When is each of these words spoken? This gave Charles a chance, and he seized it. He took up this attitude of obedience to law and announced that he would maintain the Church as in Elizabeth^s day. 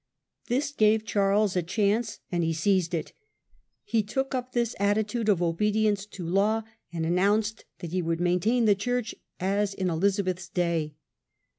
This 0.47 0.71
gave 0.71 1.05
Charles 1.05 1.55
a 1.55 1.61
chance, 1.61 2.21
and 2.31 2.43
he 2.43 2.53
seized 2.53 2.95
it. 2.95 3.13
He 3.83 4.01
took 4.01 4.33
up 4.33 4.51
this 4.51 4.73
attitude 4.79 5.29
of 5.29 5.43
obedience 5.43 6.07
to 6.07 6.25
law 6.25 6.63
and 6.91 7.05
announced 7.05 7.65
that 7.81 7.91
he 7.91 8.01
would 8.01 8.19
maintain 8.19 8.65
the 8.65 8.73
Church 8.73 9.13
as 9.39 9.75
in 9.75 9.89
Elizabeth^s 9.89 10.51
day. 10.51 10.95